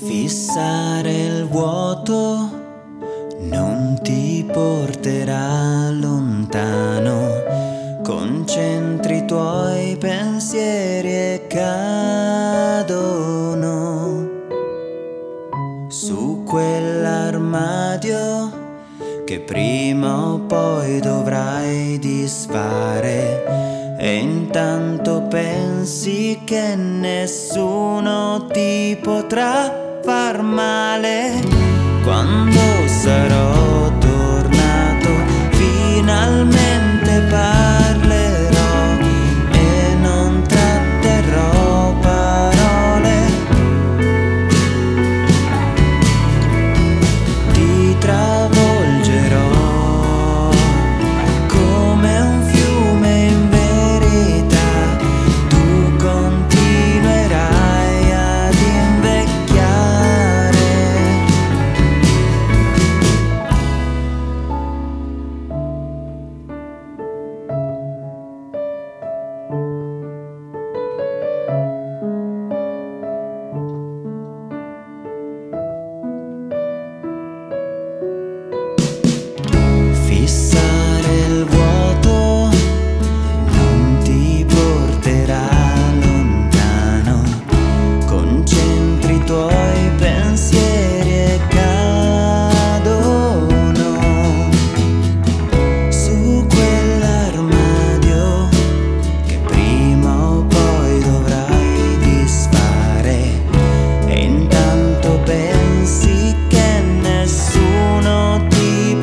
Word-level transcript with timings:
Fissare 0.00 1.12
il 1.12 1.46
vuoto 1.46 2.50
non 3.40 3.98
ti 4.02 4.48
porterà 4.50 5.90
lontano. 5.90 7.28
Concentri 8.02 9.18
i 9.18 9.26
tuoi 9.26 9.98
pensieri 9.98 11.10
e 11.10 11.44
cadono 11.46 11.90
su 15.88 16.42
quell'armadio 16.44 18.60
che 19.24 19.40
prima 19.40 20.26
o 20.26 20.38
poi 20.40 21.00
dovrai 21.00 21.98
disfare. 21.98 23.96
E 23.98 24.16
intanto 24.16 25.01
pensi 25.82 26.40
che 26.44 26.76
nessuno 26.76 28.46
ti 28.52 28.96
potrà 29.02 29.98
far 30.04 30.40
male. 30.40 31.42
Quando 32.04 32.60
sarò 32.86 33.61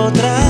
otra 0.00 0.49